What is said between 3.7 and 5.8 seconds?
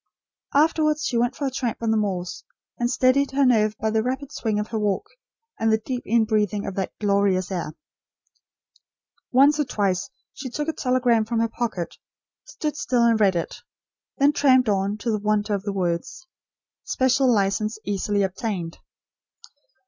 by the rapid swing of her walk, and the